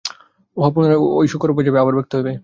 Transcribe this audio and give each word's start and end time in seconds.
উহা 0.57 0.69
পুনরায় 0.73 0.99
ঐ 1.11 1.29
সূক্ষ্মরূপে 1.31 1.65
যাইবে, 1.65 1.79
আবার 1.81 1.95
ব্যক্ত 1.97 2.11
হইবে। 2.17 2.31